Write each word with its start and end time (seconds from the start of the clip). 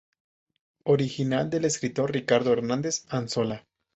Original 0.85 1.51
del 1.51 1.63
escritor 1.65 2.11
Ricardo 2.11 2.53
Hernández 2.53 3.05
Anzola. 3.09 3.67